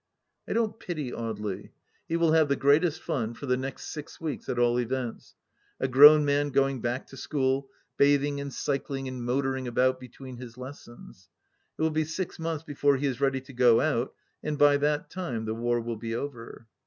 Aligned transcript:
I 0.47 0.53
don't 0.53 0.79
pity 0.79 1.11
Audely. 1.11 1.69
He 2.07 2.15
will 2.17 2.31
have 2.31 2.47
the 2.49 2.55
greatest 2.55 3.03
fim 3.03 3.35
for 3.35 3.45
the 3.45 3.55
next 3.55 3.89
six 3.89 4.19
weeks 4.19 4.49
at 4.49 4.57
all 4.57 4.79
events: 4.79 5.35
a 5.79 5.87
grown 5.87 6.25
man 6.25 6.49
going 6.49 6.81
back 6.81 7.05
to 7.09 7.17
school, 7.17 7.69
bathing 7.97 8.41
and 8.41 8.51
cycling 8.51 9.07
and 9.07 9.23
motoring 9.23 9.67
about 9.67 9.99
between 9.99 10.37
his 10.37 10.57
lessons. 10.57 11.29
It 11.77 11.83
will 11.83 11.91
be 11.91 12.03
six 12.05 12.39
months 12.39 12.63
before 12.63 12.97
he 12.97 13.05
is 13.05 13.21
ready 13.21 13.41
to 13.41 13.53
go 13.53 13.79
out, 13.79 14.15
and 14.41 14.57
by 14.57 14.77
that 14.77 15.11
time 15.11 15.45
the 15.45 15.53
war 15.53 15.79
will 15.79 15.97
be 15.97 16.15
over. 16.15 16.65